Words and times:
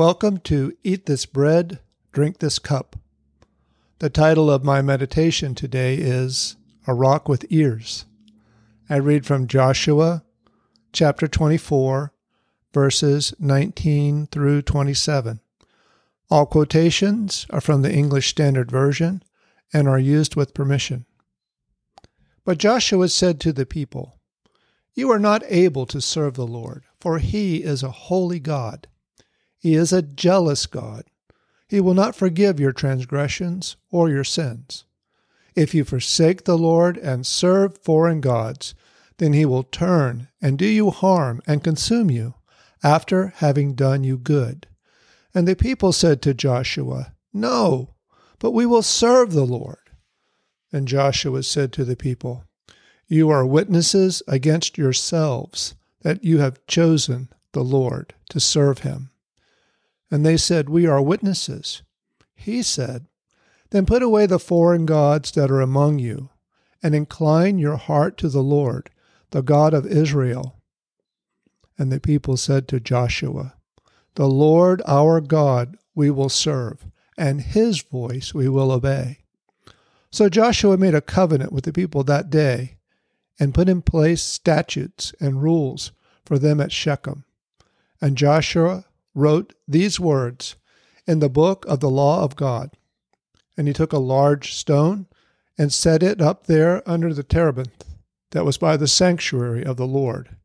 Welcome 0.00 0.38
to 0.44 0.74
Eat 0.82 1.04
This 1.04 1.26
Bread, 1.26 1.78
Drink 2.10 2.38
This 2.38 2.58
Cup. 2.58 2.96
The 3.98 4.08
title 4.08 4.50
of 4.50 4.64
my 4.64 4.80
meditation 4.80 5.54
today 5.54 5.96
is 5.96 6.56
A 6.86 6.94
Rock 6.94 7.28
with 7.28 7.44
Ears. 7.50 8.06
I 8.88 8.96
read 8.96 9.26
from 9.26 9.46
Joshua 9.46 10.24
chapter 10.94 11.28
24, 11.28 12.14
verses 12.72 13.34
19 13.38 14.28
through 14.28 14.62
27. 14.62 15.40
All 16.30 16.46
quotations 16.46 17.44
are 17.50 17.60
from 17.60 17.82
the 17.82 17.92
English 17.92 18.30
Standard 18.30 18.70
Version 18.70 19.22
and 19.70 19.86
are 19.86 19.98
used 19.98 20.34
with 20.34 20.54
permission. 20.54 21.04
But 22.46 22.56
Joshua 22.56 23.10
said 23.10 23.38
to 23.40 23.52
the 23.52 23.66
people, 23.66 24.18
You 24.94 25.10
are 25.10 25.18
not 25.18 25.42
able 25.46 25.84
to 25.84 26.00
serve 26.00 26.36
the 26.36 26.46
Lord, 26.46 26.84
for 26.98 27.18
he 27.18 27.62
is 27.62 27.82
a 27.82 27.90
holy 27.90 28.40
God. 28.40 28.86
He 29.60 29.74
is 29.74 29.92
a 29.92 30.02
jealous 30.02 30.66
God. 30.66 31.04
He 31.68 31.80
will 31.80 31.94
not 31.94 32.16
forgive 32.16 32.58
your 32.58 32.72
transgressions 32.72 33.76
or 33.90 34.08
your 34.08 34.24
sins. 34.24 34.84
If 35.54 35.74
you 35.74 35.84
forsake 35.84 36.44
the 36.44 36.58
Lord 36.58 36.96
and 36.96 37.26
serve 37.26 37.78
foreign 37.78 38.20
gods, 38.20 38.74
then 39.18 39.34
he 39.34 39.44
will 39.44 39.62
turn 39.62 40.28
and 40.40 40.58
do 40.58 40.66
you 40.66 40.90
harm 40.90 41.42
and 41.46 41.62
consume 41.62 42.10
you 42.10 42.34
after 42.82 43.34
having 43.36 43.74
done 43.74 44.02
you 44.02 44.16
good. 44.16 44.66
And 45.34 45.46
the 45.46 45.54
people 45.54 45.92
said 45.92 46.22
to 46.22 46.32
Joshua, 46.32 47.12
No, 47.34 47.94
but 48.38 48.52
we 48.52 48.64
will 48.64 48.82
serve 48.82 49.32
the 49.32 49.44
Lord. 49.44 49.76
And 50.72 50.88
Joshua 50.88 51.42
said 51.42 51.72
to 51.74 51.84
the 51.84 51.96
people, 51.96 52.44
You 53.08 53.28
are 53.28 53.44
witnesses 53.44 54.22
against 54.26 54.78
yourselves 54.78 55.74
that 56.00 56.24
you 56.24 56.38
have 56.38 56.66
chosen 56.66 57.28
the 57.52 57.62
Lord 57.62 58.14
to 58.30 58.40
serve 58.40 58.78
him. 58.78 59.10
And 60.10 60.26
they 60.26 60.36
said, 60.36 60.68
We 60.68 60.86
are 60.86 61.00
witnesses. 61.00 61.82
He 62.34 62.62
said, 62.62 63.06
Then 63.70 63.86
put 63.86 64.02
away 64.02 64.26
the 64.26 64.38
foreign 64.38 64.86
gods 64.86 65.30
that 65.32 65.50
are 65.50 65.60
among 65.60 65.98
you, 65.98 66.30
and 66.82 66.94
incline 66.94 67.58
your 67.58 67.76
heart 67.76 68.16
to 68.18 68.28
the 68.28 68.42
Lord, 68.42 68.90
the 69.30 69.42
God 69.42 69.74
of 69.74 69.86
Israel. 69.86 70.56
And 71.78 71.92
the 71.92 72.00
people 72.00 72.36
said 72.36 72.66
to 72.68 72.80
Joshua, 72.80 73.54
The 74.14 74.28
Lord 74.28 74.82
our 74.86 75.20
God 75.20 75.76
we 75.94 76.10
will 76.10 76.28
serve, 76.28 76.86
and 77.16 77.40
his 77.40 77.82
voice 77.82 78.34
we 78.34 78.48
will 78.48 78.72
obey. 78.72 79.18
So 80.10 80.28
Joshua 80.28 80.76
made 80.76 80.94
a 80.94 81.00
covenant 81.00 81.52
with 81.52 81.64
the 81.64 81.72
people 81.72 82.02
that 82.04 82.30
day, 82.30 82.78
and 83.38 83.54
put 83.54 83.68
in 83.68 83.80
place 83.80 84.22
statutes 84.22 85.14
and 85.20 85.42
rules 85.42 85.92
for 86.24 86.38
them 86.38 86.60
at 86.60 86.72
Shechem. 86.72 87.24
And 88.00 88.16
Joshua 88.16 88.84
wrote 89.14 89.54
these 89.66 89.98
words 89.98 90.56
in 91.06 91.18
the 91.18 91.28
book 91.28 91.64
of 91.66 91.80
the 91.80 91.90
law 91.90 92.22
of 92.22 92.36
God. 92.36 92.70
And 93.56 93.66
he 93.66 93.74
took 93.74 93.92
a 93.92 93.98
large 93.98 94.54
stone 94.54 95.06
and 95.58 95.72
set 95.72 96.02
it 96.02 96.20
up 96.20 96.46
there 96.46 96.88
under 96.88 97.12
the 97.12 97.22
terebinth 97.22 97.84
that 98.30 98.44
was 98.44 98.58
by 98.58 98.76
the 98.76 98.88
sanctuary 98.88 99.64
of 99.64 99.76
the 99.76 99.86
Lord. 99.86 100.36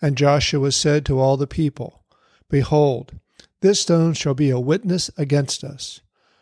And 0.00 0.16
Joshua 0.16 0.72
said 0.72 1.04
to 1.06 1.18
all 1.18 1.36
the 1.36 1.46
people, 1.46 2.02
Behold, 2.48 3.18
this 3.60 3.80
stone 3.80 4.14
shall 4.14 4.34
be 4.34 4.50
a 4.50 4.60
witness 4.60 5.10
against 5.16 5.64
us, 5.64 6.00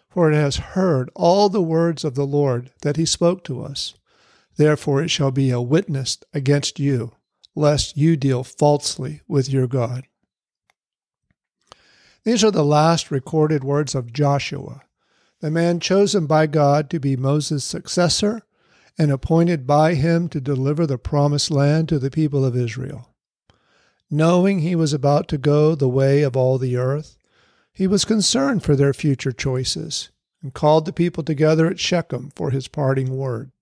for 0.08 0.30
it 0.30 0.34
has 0.34 0.56
heard 0.56 1.10
all 1.14 1.48
the 1.48 1.62
words 1.62 2.04
of 2.04 2.14
the 2.14 2.26
Lord 2.26 2.70
that 2.82 2.96
he 2.96 3.04
spoke 3.04 3.42
to 3.44 3.62
us. 3.62 3.94
Therefore 4.56 5.02
it 5.02 5.10
shall 5.10 5.30
be 5.30 5.50
a 5.50 5.60
witness 5.60 6.18
against 6.32 6.78
you, 6.78 7.12
lest 7.54 7.96
you 7.96 8.16
deal 8.16 8.44
falsely 8.44 9.22
with 9.26 9.48
your 9.48 9.66
God. 9.66 10.06
These 12.26 12.42
are 12.42 12.50
the 12.50 12.64
last 12.64 13.12
recorded 13.12 13.62
words 13.62 13.94
of 13.94 14.12
Joshua, 14.12 14.82
the 15.38 15.48
man 15.48 15.78
chosen 15.78 16.26
by 16.26 16.48
God 16.48 16.90
to 16.90 16.98
be 16.98 17.16
Moses' 17.16 17.62
successor 17.62 18.42
and 18.98 19.12
appointed 19.12 19.64
by 19.64 19.94
him 19.94 20.28
to 20.30 20.40
deliver 20.40 20.88
the 20.88 20.98
promised 20.98 21.52
land 21.52 21.88
to 21.88 22.00
the 22.00 22.10
people 22.10 22.44
of 22.44 22.56
Israel. 22.56 23.14
Knowing 24.10 24.58
he 24.58 24.74
was 24.74 24.92
about 24.92 25.28
to 25.28 25.38
go 25.38 25.76
the 25.76 25.88
way 25.88 26.22
of 26.22 26.36
all 26.36 26.58
the 26.58 26.76
earth, 26.76 27.16
he 27.72 27.86
was 27.86 28.04
concerned 28.04 28.64
for 28.64 28.74
their 28.74 28.92
future 28.92 29.30
choices 29.30 30.10
and 30.42 30.52
called 30.52 30.84
the 30.84 30.92
people 30.92 31.22
together 31.22 31.68
at 31.68 31.78
Shechem 31.78 32.32
for 32.34 32.50
his 32.50 32.66
parting 32.66 33.16
word. 33.16 33.52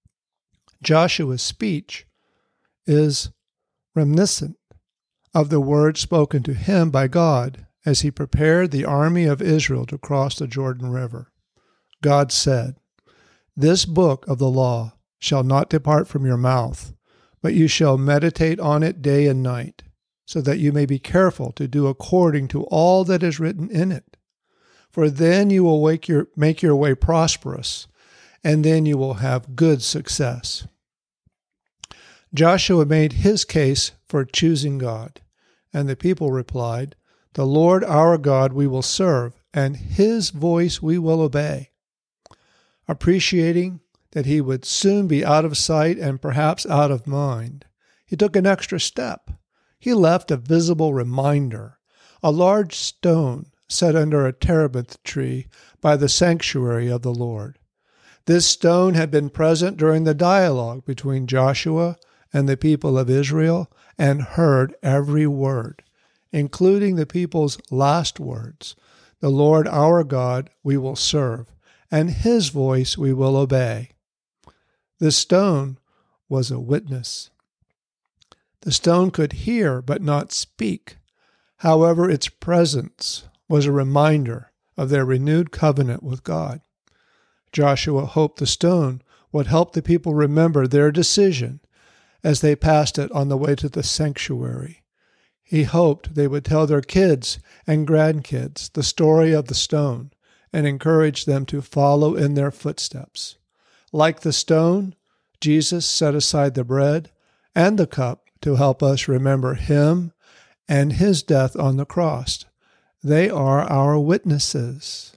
Joshua's 0.83 1.43
speech 1.43 2.07
is 2.87 3.31
reminiscent 3.95 4.57
of 5.35 5.51
the 5.51 5.61
words 5.61 6.01
spoken 6.01 6.43
to 6.45 6.55
him 6.55 6.89
by 6.89 7.09
God 7.09 7.67
as 7.87 8.01
he 8.01 8.11
prepared 8.11 8.71
the 8.71 8.85
army 8.85 9.25
of 9.25 9.43
Israel 9.43 9.87
to 9.87 9.99
cross 9.99 10.37
the 10.37 10.47
Jordan 10.47 10.91
River. 10.91 11.31
God 12.03 12.33
said, 12.33 12.77
This 13.57 13.85
book 13.85 14.27
of 14.27 14.39
the 14.39 14.51
law 14.51 14.95
shall 15.19 15.43
not 15.43 15.71
depart 15.71 16.09
from 16.09 16.27
your 16.27 16.37
mouth, 16.37 16.95
but 17.43 17.55
you 17.55 17.69
shall 17.69 17.99
meditate 17.99 18.59
on 18.61 18.83
it 18.83 19.03
day 19.03 19.27
and 19.27 19.43
night, 19.43 19.83
so 20.27 20.41
that 20.41 20.59
you 20.59 20.73
may 20.73 20.87
be 20.87 20.99
careful 20.99 21.53
to 21.53 21.69
do 21.69 21.87
according 21.87 22.49
to 22.49 22.65
all 22.65 23.05
that 23.05 23.23
is 23.23 23.41
written 23.41 23.71
in 23.71 23.93
it. 23.93 24.17
For 24.91 25.11
then 25.11 25.51
you 25.51 25.65
will 25.65 25.85
make 25.85 26.09
your, 26.09 26.29
make 26.37 26.63
your 26.63 26.77
way 26.77 26.95
prosperous, 26.95 27.87
and 28.43 28.65
then 28.65 28.87
you 28.87 28.97
will 28.97 29.15
have 29.15 29.57
good 29.57 29.83
success. 29.83 30.67
Joshua 32.33 32.85
made 32.85 33.15
his 33.15 33.45
case 33.45 33.93
for 34.09 34.25
choosing 34.25 34.79
God, 34.79 35.21
and 35.73 35.89
the 35.89 35.97
people 35.97 36.33
replied, 36.33 36.97
the 37.35 37.47
Lord 37.47 37.85
our 37.85 38.17
God 38.17 38.53
we 38.53 38.67
will 38.67 38.83
serve, 38.83 39.35
and 39.53 39.77
his 39.77 40.31
voice 40.31 40.81
we 40.81 40.99
will 40.99 41.21
obey. 41.21 41.71
Appreciating 42.89 43.81
that 44.13 44.27
he 44.27 44.41
would 44.41 44.65
soon 44.65 45.09
be 45.09 45.25
out 45.25 45.45
of 45.45 45.57
sight 45.57 45.99
and 45.99 46.23
perhaps 46.23 46.65
out 46.67 46.91
of 46.91 47.07
mind, 47.07 47.65
he 48.07 48.17
took 48.17 48.37
an 48.37 48.47
extra 48.47 48.79
step. 48.79 49.31
He 49.79 49.95
left 49.95 50.31
a 50.31 50.37
visible 50.37 50.95
reminder, 50.95 51.79
a 52.23 52.31
large 52.31 52.77
stone 52.77 53.47
set 53.69 53.97
under 53.97 54.27
a 54.27 54.33
terebinth 54.33 55.03
tree 55.03 55.49
by 55.81 55.97
the 55.97 56.09
sanctuary 56.09 56.89
of 56.89 57.03
the 57.03 57.15
Lord. 57.15 57.59
This 58.27 58.47
stone 58.47 58.95
had 58.95 59.11
been 59.11 59.29
present 59.29 59.77
during 59.77 60.05
the 60.05 60.15
dialogue 60.15 60.85
between 60.85 61.27
Joshua 61.27 61.97
and 62.33 62.49
the 62.49 62.57
people 62.57 62.97
of 62.97 63.11
Israel 63.11 63.71
and 63.99 64.23
heard 64.23 64.75
every 64.83 65.27
word 65.27 65.83
including 66.35 66.97
the 66.97 67.07
people's 67.07 67.57
last 67.71 68.19
words 68.19 68.75
The 69.21 69.31
Lord 69.31 69.69
our 69.69 70.03
God 70.03 70.51
we 70.65 70.77
will 70.77 70.97
serve, 70.97 71.55
and 71.93 72.11
his 72.11 72.49
voice 72.49 72.99
we 72.99 73.13
will 73.13 73.37
obey. 73.37 73.91
The 74.99 75.13
stone 75.13 75.79
was 76.29 76.51
a 76.51 76.59
witness. 76.59 77.31
The 78.63 78.73
stone 78.73 79.13
could 79.13 79.45
hear 79.45 79.81
but 79.81 80.03
not 80.03 80.33
speak. 80.33 80.97
However, 81.59 82.11
its 82.11 82.29
presence 82.29 83.29
was 83.49 83.67
a 83.67 83.73
reminder 83.73 84.51
of 84.77 84.89
their 84.89 85.05
renewed 85.05 85.53
covenant 85.53 86.03
with 86.03 86.25
God. 86.25 86.63
Joshua 87.53 88.07
hoped 88.07 88.41
the 88.41 88.47
stone 88.47 89.03
would 89.31 89.47
help 89.47 89.73
the 89.73 89.83
people 89.83 90.15
remember 90.15 90.67
their 90.67 90.91
decision 90.91 91.61
as 92.25 92.41
they 92.41 92.57
passed 92.57 92.99
it 92.99 93.13
on 93.13 93.29
the 93.29 93.37
way 93.39 93.55
to 93.55 93.69
the 93.69 93.85
sanctuary. 93.85 94.84
He 95.45 95.65
hoped 95.65 96.15
they 96.15 96.27
would 96.27 96.45
tell 96.45 96.67
their 96.67 96.81
kids 96.81 97.39
and 97.67 97.87
grandkids 97.87 98.73
the 98.73 98.83
story 98.83 99.33
of 99.33 99.47
the 99.47 99.55
stone 99.55 100.11
and 100.53 100.67
encourage 100.67 101.27
them 101.27 101.45
to 101.47 101.61
follow 101.61 102.15
in 102.15 102.35
their 102.35 102.51
footsteps. 102.51 103.37
Like 103.93 104.21
the 104.21 104.33
stone, 104.33 104.95
Jesus 105.41 105.85
set 105.85 106.15
aside 106.15 106.55
the 106.55 106.65
bread 106.65 107.11
and 107.55 107.79
the 107.79 107.87
cup 107.87 108.25
to 108.41 108.57
help 108.57 108.83
us 108.83 109.07
remember 109.07 109.55
him 109.55 110.13
and 110.67 110.95
his 110.95 111.23
death 111.23 111.55
on 111.57 111.77
the 111.77 111.85
cross. 111.85 112.47
They 113.03 113.29
are 113.29 113.61
our 113.61 113.99
witnesses. 113.99 115.15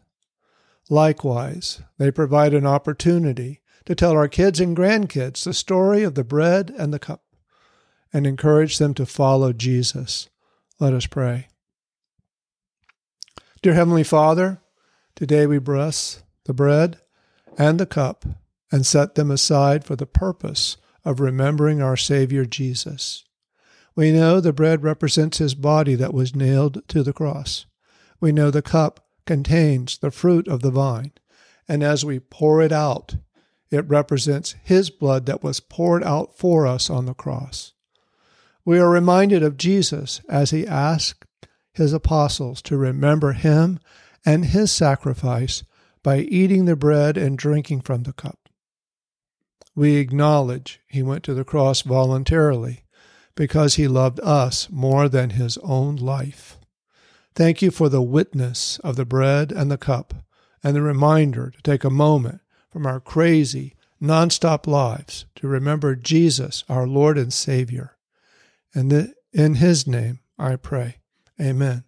Likewise, 0.89 1.81
they 1.97 2.11
provide 2.11 2.53
an 2.53 2.65
opportunity 2.65 3.61
to 3.85 3.95
tell 3.95 4.11
our 4.11 4.27
kids 4.27 4.59
and 4.59 4.75
grandkids 4.75 5.45
the 5.45 5.53
story 5.53 6.03
of 6.03 6.15
the 6.15 6.23
bread 6.25 6.73
and 6.77 6.93
the 6.93 6.99
cup 6.99 7.23
and 8.13 8.25
encourage 8.25 8.77
them 8.77 8.93
to 8.95 9.05
follow 9.05 9.53
Jesus. 9.53 10.29
Let 10.79 10.93
us 10.93 11.07
pray. 11.07 11.47
Dear 13.61 13.73
Heavenly 13.73 14.03
Father, 14.03 14.61
today 15.15 15.47
we 15.47 15.59
bless 15.59 16.23
the 16.45 16.53
bread 16.53 16.99
and 17.57 17.79
the 17.79 17.85
cup 17.85 18.25
and 18.71 18.85
set 18.85 19.15
them 19.15 19.31
aside 19.31 19.83
for 19.83 19.95
the 19.95 20.05
purpose 20.05 20.77
of 21.03 21.19
remembering 21.19 21.81
our 21.81 21.97
Savior 21.97 22.45
Jesus. 22.45 23.23
We 23.95 24.11
know 24.11 24.39
the 24.39 24.53
bread 24.53 24.83
represents 24.83 25.39
his 25.39 25.55
body 25.55 25.95
that 25.95 26.13
was 26.13 26.35
nailed 26.35 26.87
to 26.89 27.01
the 27.01 27.13
cross. 27.13 27.65
We 28.19 28.31
know 28.31 28.51
the 28.51 28.61
cup 28.61 29.07
contains 29.25 29.97
the 29.97 30.11
fruit 30.11 30.47
of 30.47 30.61
the 30.61 30.71
vine, 30.71 31.13
and 31.67 31.83
as 31.83 32.05
we 32.05 32.19
pour 32.19 32.61
it 32.61 32.71
out, 32.71 33.15
it 33.71 33.89
represents 33.89 34.55
his 34.63 34.89
blood 34.89 35.25
that 35.25 35.43
was 35.43 35.59
poured 35.59 36.03
out 36.03 36.37
for 36.37 36.67
us 36.67 36.89
on 36.89 37.05
the 37.05 37.13
cross 37.13 37.73
we 38.67 38.79
are 38.79 38.89
reminded 38.89 39.41
of 39.43 39.55
Jesus 39.55 40.19
as 40.27 40.51
he 40.51 40.67
asked 40.67 41.25
his 41.71 41.93
apostles 41.93 42.61
to 42.61 42.75
remember 42.75 43.31
him 43.31 43.79
and 44.25 44.43
his 44.43 44.73
sacrifice 44.73 45.63
by 46.03 46.17
eating 46.17 46.65
the 46.65 46.75
bread 46.75 47.15
and 47.15 47.37
drinking 47.37 47.79
from 47.79 48.03
the 48.03 48.11
cup. 48.11 48.49
We 49.73 49.95
acknowledge 49.95 50.81
he 50.85 51.01
went 51.01 51.23
to 51.23 51.33
the 51.33 51.45
cross 51.45 51.81
voluntarily 51.81 52.83
because 53.35 53.75
he 53.75 53.87
loved 53.87 54.19
us 54.19 54.69
more 54.69 55.07
than 55.07 55.29
his 55.29 55.57
own 55.59 55.95
life. 55.95 56.57
Thank 57.35 57.61
you 57.61 57.71
for 57.71 57.87
the 57.87 58.01
witness 58.01 58.79
of 58.79 58.97
the 58.97 59.05
bread 59.05 59.53
and 59.53 59.71
the 59.71 59.77
cup 59.77 60.13
and 60.61 60.75
the 60.75 60.81
reminder 60.81 61.51
to 61.51 61.61
take 61.61 61.85
a 61.85 61.89
moment 61.89 62.41
from 62.69 62.85
our 62.85 62.99
crazy, 62.99 63.75
nonstop 64.03 64.67
lives 64.67 65.25
to 65.35 65.47
remember 65.47 65.95
Jesus, 65.95 66.65
our 66.67 66.85
Lord 66.85 67.17
and 67.17 67.31
Savior. 67.31 67.96
And 68.77 69.11
in 69.33 69.55
his 69.55 69.87
name 69.87 70.19
I 70.37 70.55
pray. 70.55 70.97
Amen. 71.41 71.83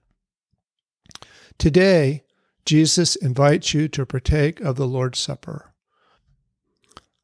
Today, 1.59 2.23
Jesus 2.65 3.15
invites 3.15 3.75
you 3.75 3.87
to 3.89 4.07
partake 4.07 4.59
of 4.59 4.75
the 4.75 4.87
Lord's 4.87 5.19
Supper. 5.19 5.71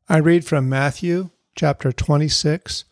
I 0.08 0.18
read 0.18 0.46
from 0.46 0.70
Matthew 0.70 1.32
chapter 1.56 1.92
26, 1.92 2.86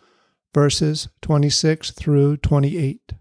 verses 0.52 1.10
26 1.22 1.92
through 1.92 2.38
28. 2.38 3.14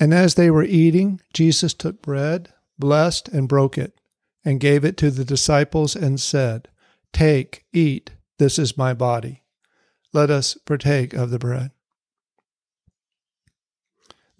And 0.00 0.12
as 0.12 0.34
they 0.34 0.50
were 0.50 0.64
eating, 0.64 1.20
Jesus 1.32 1.72
took 1.72 2.02
bread, 2.02 2.52
blessed, 2.76 3.28
and 3.28 3.48
broke 3.48 3.78
it, 3.78 4.00
and 4.44 4.58
gave 4.58 4.84
it 4.84 4.96
to 4.96 5.12
the 5.12 5.24
disciples, 5.24 5.94
and 5.94 6.18
said, 6.18 6.66
Take, 7.12 7.66
eat, 7.72 8.10
this 8.40 8.58
is 8.58 8.76
my 8.76 8.94
body. 8.94 9.44
Let 10.12 10.28
us 10.28 10.54
partake 10.66 11.14
of 11.14 11.30
the 11.30 11.38
bread. 11.38 11.70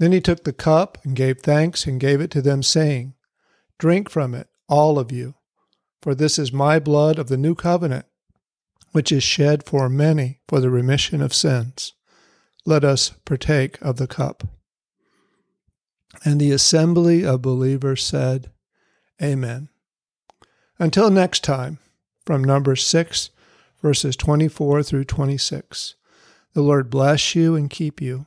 Then 0.02 0.10
he 0.10 0.20
took 0.20 0.42
the 0.42 0.52
cup 0.52 0.98
and 1.04 1.14
gave 1.14 1.42
thanks 1.42 1.86
and 1.86 2.00
gave 2.00 2.20
it 2.20 2.32
to 2.32 2.42
them, 2.42 2.64
saying, 2.64 3.14
Drink 3.78 4.10
from 4.10 4.34
it, 4.34 4.48
all 4.68 4.98
of 4.98 5.12
you, 5.12 5.36
for 6.00 6.12
this 6.12 6.40
is 6.40 6.52
my 6.52 6.80
blood 6.80 7.20
of 7.20 7.28
the 7.28 7.36
new 7.36 7.54
covenant, 7.54 8.06
which 8.90 9.12
is 9.12 9.22
shed 9.22 9.64
for 9.64 9.88
many 9.88 10.40
for 10.48 10.58
the 10.58 10.70
remission 10.70 11.22
of 11.22 11.32
sins. 11.32 11.92
Let 12.66 12.82
us 12.82 13.10
partake 13.24 13.80
of 13.80 13.98
the 13.98 14.08
cup. 14.08 14.42
And 16.24 16.40
the 16.40 16.50
assembly 16.50 17.24
of 17.24 17.40
believers 17.40 18.02
said, 18.02 18.50
Amen. 19.22 19.68
Until 20.80 21.10
next 21.10 21.44
time, 21.44 21.78
from 22.26 22.42
Numbers 22.42 22.84
6, 22.84 23.30
verses 23.80 24.16
24 24.16 24.82
through 24.82 25.04
26. 25.04 25.94
The 26.54 26.60
Lord 26.60 26.90
bless 26.90 27.36
you 27.36 27.54
and 27.54 27.70
keep 27.70 28.02
you. 28.02 28.26